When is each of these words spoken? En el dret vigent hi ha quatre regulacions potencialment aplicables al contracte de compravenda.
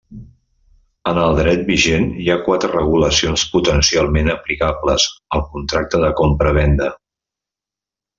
En 1.09 1.17
el 1.23 1.35
dret 1.39 1.59
vigent 1.67 2.07
hi 2.23 2.31
ha 2.31 2.37
quatre 2.47 2.71
regulacions 2.71 3.43
potencialment 3.57 4.31
aplicables 4.37 5.05
al 5.39 5.45
contracte 5.55 6.01
de 6.05 6.11
compravenda. 6.23 6.89